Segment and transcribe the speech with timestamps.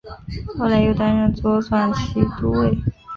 [0.57, 2.75] 后来又担任左转骑都尉。